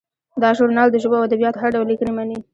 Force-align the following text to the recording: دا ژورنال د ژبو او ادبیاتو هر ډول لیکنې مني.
دا 0.41 0.49
ژورنال 0.57 0.87
د 0.91 0.95
ژبو 1.03 1.15
او 1.19 1.27
ادبیاتو 1.29 1.61
هر 1.63 1.69
ډول 1.75 1.87
لیکنې 1.91 2.11
مني. 2.17 2.37